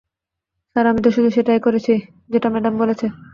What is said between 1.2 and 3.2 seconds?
সেটাই করছি যেটা ম্যাডাম বলছে।